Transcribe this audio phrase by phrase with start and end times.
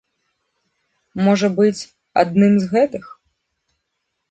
[1.27, 1.81] Можа быць,
[2.23, 3.05] адным з гэтых.